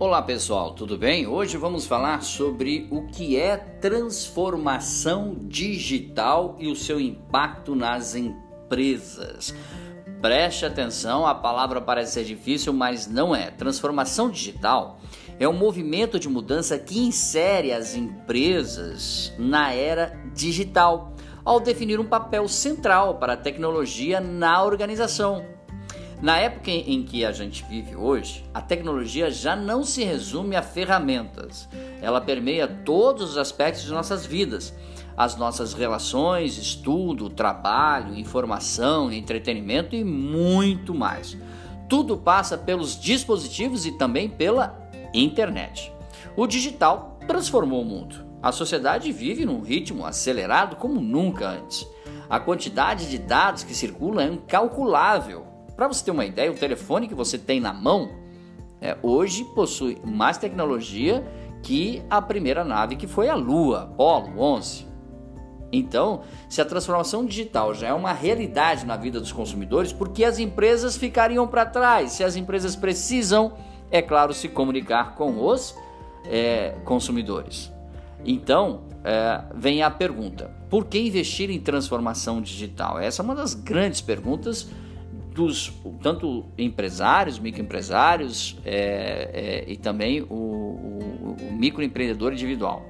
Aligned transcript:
Olá 0.00 0.22
pessoal, 0.22 0.72
tudo 0.72 0.96
bem? 0.96 1.26
Hoje 1.26 1.58
vamos 1.58 1.84
falar 1.84 2.22
sobre 2.22 2.88
o 2.90 3.06
que 3.08 3.36
é 3.36 3.58
transformação 3.58 5.36
digital 5.42 6.56
e 6.58 6.68
o 6.68 6.74
seu 6.74 6.98
impacto 6.98 7.74
nas 7.74 8.14
empresas. 8.14 9.54
Preste 10.22 10.64
atenção, 10.64 11.26
a 11.26 11.34
palavra 11.34 11.82
parece 11.82 12.12
ser 12.14 12.24
difícil, 12.24 12.72
mas 12.72 13.06
não 13.06 13.36
é. 13.36 13.50
Transformação 13.50 14.30
digital 14.30 14.98
é 15.38 15.46
um 15.46 15.52
movimento 15.52 16.18
de 16.18 16.30
mudança 16.30 16.78
que 16.78 16.98
insere 16.98 17.70
as 17.70 17.94
empresas 17.94 19.34
na 19.38 19.70
era 19.74 20.18
digital, 20.34 21.12
ao 21.44 21.60
definir 21.60 22.00
um 22.00 22.06
papel 22.06 22.48
central 22.48 23.18
para 23.18 23.34
a 23.34 23.36
tecnologia 23.36 24.18
na 24.18 24.64
organização. 24.64 25.59
Na 26.22 26.36
época 26.36 26.70
em 26.70 27.02
que 27.02 27.24
a 27.24 27.32
gente 27.32 27.64
vive 27.64 27.96
hoje, 27.96 28.44
a 28.52 28.60
tecnologia 28.60 29.30
já 29.30 29.56
não 29.56 29.82
se 29.82 30.04
resume 30.04 30.54
a 30.54 30.60
ferramentas. 30.60 31.66
Ela 32.02 32.20
permeia 32.20 32.68
todos 32.68 33.30
os 33.30 33.38
aspectos 33.38 33.84
de 33.84 33.90
nossas 33.90 34.26
vidas, 34.26 34.74
as 35.16 35.36
nossas 35.36 35.72
relações, 35.72 36.58
estudo, 36.58 37.30
trabalho, 37.30 38.14
informação, 38.14 39.10
entretenimento 39.10 39.96
e 39.96 40.04
muito 40.04 40.94
mais. 40.94 41.38
Tudo 41.88 42.18
passa 42.18 42.58
pelos 42.58 43.00
dispositivos 43.00 43.86
e 43.86 43.92
também 43.92 44.28
pela 44.28 44.78
internet. 45.14 45.90
O 46.36 46.46
digital 46.46 47.18
transformou 47.26 47.80
o 47.80 47.84
mundo. 47.84 48.26
A 48.42 48.52
sociedade 48.52 49.10
vive 49.10 49.46
num 49.46 49.62
ritmo 49.62 50.04
acelerado 50.04 50.76
como 50.76 51.00
nunca 51.00 51.48
antes. 51.48 51.88
A 52.28 52.38
quantidade 52.38 53.08
de 53.08 53.16
dados 53.16 53.64
que 53.64 53.74
circulam 53.74 54.20
é 54.20 54.28
incalculável 54.28 55.50
para 55.80 55.88
você 55.88 56.04
ter 56.04 56.10
uma 56.10 56.26
ideia, 56.26 56.52
o 56.52 56.54
telefone 56.54 57.08
que 57.08 57.14
você 57.14 57.38
tem 57.38 57.58
na 57.58 57.72
mão 57.72 58.10
é, 58.82 58.98
hoje 59.02 59.44
possui 59.54 59.96
mais 60.04 60.36
tecnologia 60.36 61.26
que 61.62 62.02
a 62.10 62.20
primeira 62.20 62.62
nave 62.62 62.96
que 62.96 63.06
foi 63.06 63.30
a 63.30 63.34
Lua, 63.34 63.84
Apollo 63.84 64.38
11. 64.38 64.86
Então, 65.72 66.20
se 66.50 66.60
a 66.60 66.66
transformação 66.66 67.24
digital 67.24 67.72
já 67.72 67.88
é 67.88 67.94
uma 67.94 68.12
realidade 68.12 68.84
na 68.84 68.94
vida 68.94 69.18
dos 69.18 69.32
consumidores, 69.32 69.90
por 69.90 70.10
que 70.10 70.22
as 70.22 70.38
empresas 70.38 70.98
ficariam 70.98 71.48
para 71.48 71.64
trás? 71.64 72.12
Se 72.12 72.22
as 72.22 72.36
empresas 72.36 72.76
precisam, 72.76 73.54
é 73.90 74.02
claro, 74.02 74.34
se 74.34 74.50
comunicar 74.50 75.14
com 75.14 75.42
os 75.42 75.74
é, 76.26 76.74
consumidores. 76.84 77.72
Então, 78.22 78.82
é, 79.02 79.44
vem 79.54 79.82
a 79.82 79.90
pergunta: 79.90 80.54
por 80.68 80.84
que 80.84 80.98
investir 80.98 81.48
em 81.48 81.58
transformação 81.58 82.42
digital? 82.42 82.98
Essa 82.98 83.22
é 83.22 83.24
uma 83.24 83.34
das 83.34 83.54
grandes 83.54 84.02
perguntas 84.02 84.68
dos 85.34 85.72
tanto 86.02 86.46
empresários, 86.58 87.38
microempresários 87.38 88.58
é, 88.64 89.64
é, 89.66 89.70
e 89.70 89.76
também 89.76 90.22
o, 90.22 90.34
o, 90.34 91.36
o 91.40 91.52
microempreendedor 91.52 92.32
individual. 92.32 92.84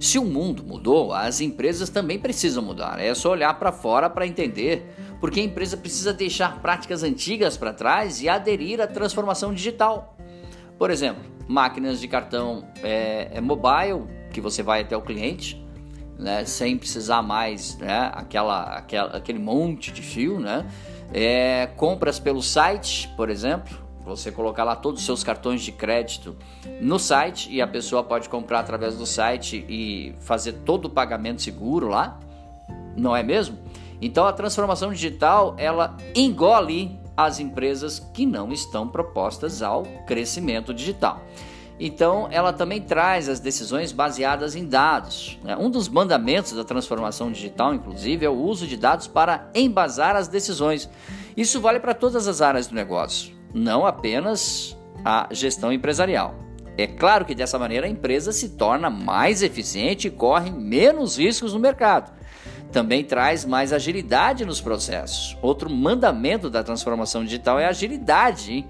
Se 0.00 0.18
o 0.18 0.24
mundo 0.24 0.62
mudou, 0.62 1.12
as 1.12 1.40
empresas 1.40 1.88
também 1.88 2.18
precisam 2.18 2.62
mudar. 2.62 3.00
É 3.00 3.12
só 3.14 3.32
olhar 3.32 3.58
para 3.58 3.72
fora 3.72 4.08
para 4.08 4.26
entender 4.26 4.86
porque 5.20 5.40
a 5.40 5.42
empresa 5.42 5.76
precisa 5.76 6.12
deixar 6.12 6.60
práticas 6.60 7.02
antigas 7.02 7.56
para 7.56 7.72
trás 7.72 8.22
e 8.22 8.28
aderir 8.28 8.80
à 8.80 8.86
transformação 8.86 9.52
digital. 9.52 10.16
Por 10.78 10.90
exemplo, 10.90 11.22
máquinas 11.48 12.00
de 12.00 12.06
cartão 12.06 12.64
é, 12.82 13.28
é 13.32 13.40
mobile, 13.40 14.04
que 14.32 14.40
você 14.40 14.62
vai 14.62 14.82
até 14.82 14.96
o 14.96 15.02
cliente, 15.02 15.60
né, 16.16 16.44
sem 16.44 16.76
precisar 16.76 17.22
mais 17.22 17.76
né, 17.78 18.10
aquela, 18.14 18.76
aquela, 18.76 19.16
aquele 19.16 19.38
monte 19.38 19.90
de 19.90 20.02
fio, 20.02 20.38
né? 20.38 20.66
É, 21.12 21.68
compras 21.76 22.18
pelo 22.18 22.42
site, 22.42 23.08
por 23.16 23.30
exemplo, 23.30 23.88
você 24.04 24.32
colocar 24.32 24.64
lá 24.64 24.74
todos 24.74 25.00
os 25.00 25.06
seus 25.06 25.22
cartões 25.22 25.62
de 25.62 25.70
crédito 25.70 26.36
no 26.80 26.98
site 26.98 27.50
e 27.52 27.60
a 27.60 27.66
pessoa 27.66 28.02
pode 28.02 28.28
comprar 28.28 28.60
através 28.60 28.96
do 28.96 29.04
site 29.04 29.64
e 29.68 30.14
fazer 30.20 30.52
todo 30.64 30.86
o 30.86 30.90
pagamento 30.90 31.42
seguro 31.42 31.88
lá, 31.88 32.18
não 32.96 33.14
é 33.14 33.22
mesmo? 33.22 33.58
Então 34.00 34.26
a 34.26 34.32
transformação 34.32 34.92
digital 34.92 35.54
ela 35.58 35.96
engole 36.14 36.98
as 37.16 37.40
empresas 37.40 37.98
que 37.98 38.24
não 38.24 38.52
estão 38.52 38.86
propostas 38.86 39.60
ao 39.60 39.82
crescimento 40.06 40.72
digital. 40.72 41.20
Então, 41.80 42.28
ela 42.30 42.52
também 42.52 42.80
traz 42.80 43.28
as 43.28 43.38
decisões 43.38 43.92
baseadas 43.92 44.56
em 44.56 44.66
dados. 44.66 45.38
Né? 45.44 45.56
Um 45.56 45.70
dos 45.70 45.88
mandamentos 45.88 46.52
da 46.52 46.64
transformação 46.64 47.30
digital, 47.30 47.72
inclusive, 47.72 48.26
é 48.26 48.28
o 48.28 48.34
uso 48.34 48.66
de 48.66 48.76
dados 48.76 49.06
para 49.06 49.48
embasar 49.54 50.16
as 50.16 50.26
decisões. 50.26 50.90
Isso 51.36 51.60
vale 51.60 51.78
para 51.78 51.94
todas 51.94 52.26
as 52.26 52.42
áreas 52.42 52.66
do 52.66 52.74
negócio, 52.74 53.32
não 53.54 53.86
apenas 53.86 54.76
a 55.04 55.28
gestão 55.30 55.72
empresarial. 55.72 56.34
É 56.76 56.86
claro 56.86 57.24
que 57.24 57.34
dessa 57.34 57.58
maneira 57.58 57.86
a 57.86 57.90
empresa 57.90 58.32
se 58.32 58.50
torna 58.50 58.90
mais 58.90 59.42
eficiente 59.42 60.08
e 60.08 60.10
corre 60.10 60.50
menos 60.50 61.16
riscos 61.16 61.52
no 61.52 61.60
mercado. 61.60 62.12
Também 62.72 63.02
traz 63.02 63.44
mais 63.44 63.72
agilidade 63.72 64.44
nos 64.44 64.60
processos. 64.60 65.36
Outro 65.40 65.70
mandamento 65.70 66.50
da 66.50 66.62
transformação 66.62 67.24
digital 67.24 67.58
é 67.58 67.66
a 67.66 67.70
agilidade. 67.70 68.52
Hein? 68.52 68.68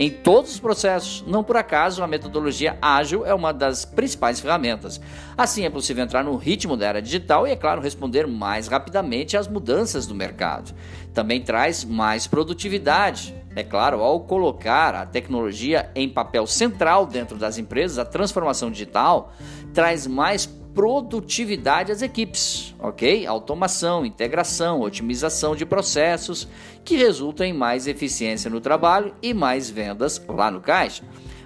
Em 0.00 0.08
todos 0.08 0.52
os 0.52 0.58
processos. 0.58 1.22
Não 1.26 1.44
por 1.44 1.58
acaso, 1.58 2.02
a 2.02 2.06
metodologia 2.06 2.78
ágil 2.80 3.26
é 3.26 3.34
uma 3.34 3.52
das 3.52 3.84
principais 3.84 4.40
ferramentas. 4.40 4.98
Assim, 5.36 5.66
é 5.66 5.70
possível 5.70 6.02
entrar 6.02 6.24
no 6.24 6.36
ritmo 6.36 6.74
da 6.74 6.86
era 6.86 7.02
digital 7.02 7.46
e, 7.46 7.50
é 7.50 7.56
claro, 7.56 7.82
responder 7.82 8.26
mais 8.26 8.66
rapidamente 8.66 9.36
às 9.36 9.46
mudanças 9.46 10.06
do 10.06 10.14
mercado. 10.14 10.72
Também 11.12 11.42
traz 11.42 11.84
mais 11.84 12.26
produtividade. 12.26 13.34
É 13.54 13.62
claro, 13.62 14.00
ao 14.00 14.20
colocar 14.20 14.94
a 14.94 15.04
tecnologia 15.04 15.90
em 15.94 16.08
papel 16.08 16.46
central 16.46 17.04
dentro 17.04 17.36
das 17.36 17.58
empresas, 17.58 17.98
a 17.98 18.04
transformação 18.04 18.70
digital 18.70 19.34
traz 19.74 20.06
mais 20.06 20.46
produtividade 20.74 21.90
às 21.90 22.02
equipes, 22.02 22.74
ok? 22.78 23.26
Automação, 23.26 24.06
integração, 24.06 24.80
otimização 24.80 25.56
de 25.56 25.66
processos 25.66 26.46
que 26.84 26.96
resultam 26.96 27.46
em 27.46 27.52
mais 27.52 27.86
eficiência 27.86 28.50
no 28.50 28.60
trabalho 28.60 29.14
e 29.22 29.34
mais 29.34 29.68
vendas 29.68 30.22
lá 30.28 30.50
no 30.50 30.60
caixa. 30.60 31.02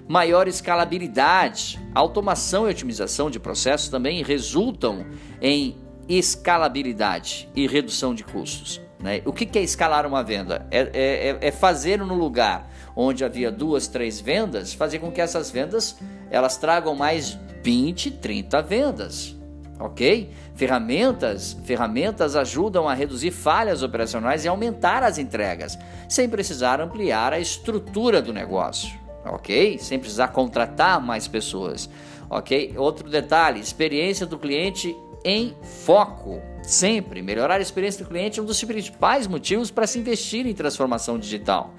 Maior 0.07 0.47
escalabilidade, 0.47 1.79
automação 1.93 2.67
e 2.67 2.71
otimização 2.71 3.29
de 3.29 3.39
processos 3.39 3.89
também 3.89 4.23
resultam 4.23 5.05
em 5.41 5.75
escalabilidade 6.07 7.49
e 7.55 7.67
redução 7.67 8.13
de 8.13 8.23
custos. 8.23 8.79
Né? 9.01 9.21
O 9.25 9.33
que 9.33 9.57
é 9.57 9.61
escalar 9.61 10.05
uma 10.05 10.23
venda? 10.23 10.67
É, 10.69 10.89
é, 10.93 11.47
é 11.47 11.51
fazer 11.51 11.97
no 11.99 12.15
lugar 12.15 12.69
onde 12.95 13.25
havia 13.25 13.51
duas, 13.51 13.87
três 13.87 14.21
vendas, 14.21 14.73
fazer 14.73 14.99
com 14.99 15.11
que 15.11 15.19
essas 15.19 15.51
vendas 15.51 15.97
elas 16.29 16.57
tragam 16.57 16.95
mais 16.95 17.37
20, 17.65 18.11
30 18.11 18.61
vendas. 18.61 19.35
Ok? 19.79 20.29
Ferramentas, 20.53 21.57
ferramentas 21.65 22.35
ajudam 22.35 22.87
a 22.87 22.93
reduzir 22.93 23.31
falhas 23.31 23.81
operacionais 23.81 24.45
e 24.45 24.47
aumentar 24.47 25.01
as 25.01 25.17
entregas, 25.17 25.75
sem 26.07 26.29
precisar 26.29 26.79
ampliar 26.79 27.33
a 27.33 27.39
estrutura 27.39 28.21
do 28.21 28.31
negócio. 28.31 28.93
Ok? 29.25 29.79
Sem 29.79 29.97
precisar 29.97 30.27
contratar 30.27 31.01
mais 31.01 31.27
pessoas. 31.27 31.89
Ok? 32.29 32.75
Outro 32.77 33.09
detalhe: 33.09 33.59
experiência 33.59 34.27
do 34.27 34.37
cliente 34.37 34.95
em 35.25 35.55
foco. 35.83 36.39
Sempre 36.61 37.23
melhorar 37.23 37.55
a 37.55 37.61
experiência 37.61 38.03
do 38.03 38.09
cliente 38.09 38.39
é 38.39 38.43
um 38.43 38.45
dos 38.45 38.63
principais 38.63 39.25
motivos 39.25 39.71
para 39.71 39.87
se 39.87 39.97
investir 39.97 40.45
em 40.45 40.53
transformação 40.53 41.17
digital. 41.17 41.73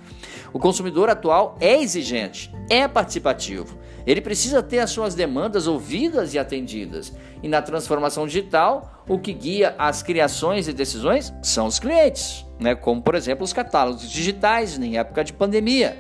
O 0.53 0.59
consumidor 0.59 1.09
atual 1.09 1.57
é 1.61 1.81
exigente, 1.81 2.53
é 2.69 2.89
participativo. 2.89 3.86
Ele 4.07 4.21
precisa 4.21 4.63
ter 4.63 4.79
as 4.79 4.91
suas 4.91 5.15
demandas 5.15 5.67
ouvidas 5.67 6.33
e 6.33 6.39
atendidas. 6.39 7.13
E 7.43 7.49
na 7.49 7.61
transformação 7.61 8.27
digital, 8.27 9.03
o 9.09 9.19
que 9.19 9.33
guia 9.33 9.75
as 9.77 10.03
criações 10.03 10.69
e 10.69 10.73
decisões 10.73 11.35
são 11.43 11.67
os 11.67 11.79
clientes, 11.79 12.47
né? 12.61 12.75
como 12.75 13.03
por 13.03 13.15
exemplo 13.15 13.45
os 13.45 13.53
catálogos 13.53 14.09
digitais 14.09 14.79
em 14.79 14.97
época 14.97 15.25
de 15.25 15.33
pandemia. 15.33 15.97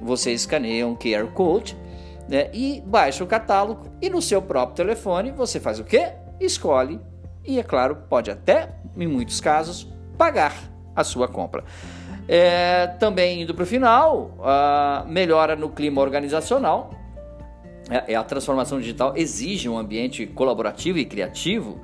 Você 0.00 0.32
escaneia 0.32 0.86
um 0.86 0.94
QR 0.94 1.26
Code 1.32 1.76
né? 2.28 2.50
e 2.52 2.82
baixa 2.86 3.24
o 3.24 3.26
catálogo 3.26 3.88
e 4.00 4.10
no 4.10 4.20
seu 4.20 4.42
próprio 4.42 4.76
telefone 4.76 5.32
você 5.32 5.58
faz 5.58 5.80
o 5.80 5.84
quê? 5.84 6.12
Escolhe 6.38 7.00
e, 7.44 7.58
é 7.58 7.62
claro, 7.62 7.96
pode 8.10 8.30
até, 8.30 8.68
em 8.94 9.06
muitos 9.06 9.40
casos, 9.40 9.90
pagar 10.18 10.54
a 10.94 11.02
sua 11.02 11.26
compra. 11.26 11.64
É, 12.28 12.88
também 12.98 13.40
indo 13.40 13.54
para 13.54 13.62
o 13.62 13.66
final, 13.66 14.36
melhora 15.06 15.56
no 15.56 15.70
clima 15.70 16.02
organizacional. 16.02 16.90
É, 17.90 18.12
é, 18.12 18.16
a 18.16 18.22
transformação 18.22 18.78
digital 18.80 19.14
exige 19.16 19.68
um 19.68 19.78
ambiente 19.78 20.26
colaborativo 20.26 20.98
e 20.98 21.04
criativo 21.04 21.80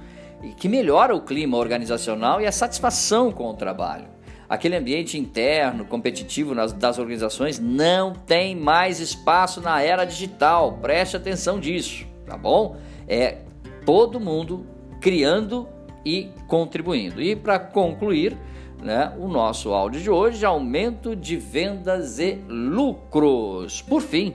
que 0.58 0.68
melhora 0.68 1.14
o 1.14 1.22
clima 1.22 1.56
organizacional 1.56 2.40
e 2.40 2.46
a 2.46 2.52
satisfação 2.52 3.32
com 3.32 3.48
o 3.48 3.54
trabalho. 3.54 4.06
Aquele 4.46 4.76
ambiente 4.76 5.18
interno, 5.18 5.86
competitivo 5.86 6.54
nas, 6.54 6.72
das 6.72 6.98
organizações 6.98 7.58
não 7.58 8.12
tem 8.12 8.54
mais 8.54 9.00
espaço 9.00 9.60
na 9.60 9.80
era 9.80 10.04
digital. 10.04 10.78
Preste 10.82 11.16
atenção 11.16 11.58
disso, 11.58 12.06
tá 12.26 12.36
bom? 12.36 12.76
É 13.08 13.38
todo 13.86 14.20
mundo 14.20 14.66
criando 15.00 15.66
e 16.04 16.30
contribuindo. 16.46 17.22
E 17.22 17.34
para 17.34 17.58
concluir, 17.58 18.36
né, 18.82 19.14
o 19.18 19.28
nosso 19.28 19.72
áudio 19.72 20.00
de 20.00 20.10
hoje, 20.10 20.44
aumento 20.44 21.16
de 21.16 21.38
vendas 21.38 22.18
e 22.18 22.34
lucros. 22.46 23.80
Por 23.80 24.02
fim, 24.02 24.34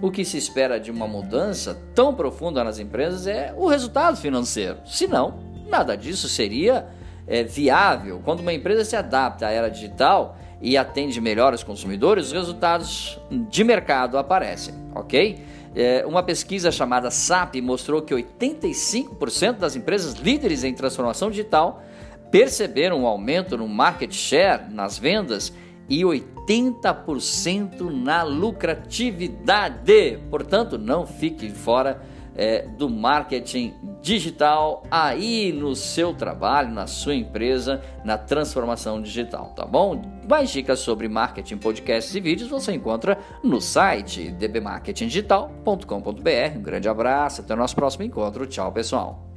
o 0.00 0.10
que 0.10 0.24
se 0.24 0.38
espera 0.38 0.80
de 0.80 0.90
uma 0.90 1.06
mudança 1.06 1.80
tão 1.94 2.14
profunda 2.14 2.64
nas 2.64 2.78
empresas 2.78 3.26
é 3.26 3.54
o 3.56 3.66
resultado 3.66 4.16
financeiro. 4.16 4.78
Senão, 4.86 5.40
nada 5.68 5.96
disso 5.96 6.28
seria 6.28 6.86
é, 7.26 7.44
viável. 7.44 8.20
Quando 8.24 8.40
uma 8.40 8.52
empresa 8.52 8.84
se 8.84 8.96
adapta 8.96 9.46
à 9.46 9.50
era 9.50 9.68
digital 9.68 10.36
e 10.60 10.76
atende 10.76 11.20
melhor 11.20 11.54
os 11.54 11.62
consumidores, 11.62 12.26
os 12.26 12.32
resultados 12.32 13.18
de 13.30 13.64
mercado 13.64 14.18
aparecem, 14.18 14.74
ok? 14.94 15.38
É, 15.74 16.04
uma 16.04 16.22
pesquisa 16.22 16.72
chamada 16.72 17.10
SAP 17.10 17.56
mostrou 17.62 18.02
que 18.02 18.14
85% 18.14 19.58
das 19.58 19.76
empresas 19.76 20.14
líderes 20.14 20.64
em 20.64 20.74
transformação 20.74 21.30
digital 21.30 21.82
perceberam 22.30 23.02
um 23.02 23.06
aumento 23.06 23.56
no 23.56 23.68
market 23.68 24.12
share, 24.12 24.62
nas 24.70 24.98
vendas, 24.98 25.52
e 25.90 26.02
80% 26.02 27.90
na 27.90 28.22
lucratividade. 28.22 30.18
Portanto, 30.30 30.78
não 30.78 31.04
fique 31.04 31.50
fora 31.50 32.00
é, 32.36 32.62
do 32.62 32.88
marketing 32.88 33.74
digital 34.00 34.84
aí 34.90 35.52
no 35.52 35.76
seu 35.76 36.14
trabalho, 36.14 36.72
na 36.72 36.86
sua 36.86 37.14
empresa, 37.14 37.82
na 38.04 38.16
transformação 38.16 39.02
digital, 39.02 39.52
tá 39.54 39.66
bom? 39.66 40.00
Mais 40.28 40.50
dicas 40.50 40.78
sobre 40.78 41.08
marketing, 41.08 41.58
podcasts 41.58 42.14
e 42.14 42.20
vídeos 42.20 42.48
você 42.48 42.72
encontra 42.72 43.18
no 43.42 43.60
site 43.60 44.30
dbmarketingdigital.com.br. 44.30 46.56
Um 46.56 46.62
grande 46.62 46.88
abraço, 46.88 47.42
até 47.42 47.52
o 47.52 47.56
nosso 47.56 47.74
próximo 47.74 48.04
encontro. 48.04 48.46
Tchau, 48.46 48.70
pessoal. 48.72 49.29